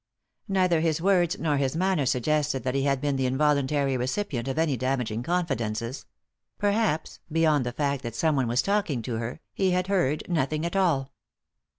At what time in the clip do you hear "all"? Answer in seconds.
10.75-11.11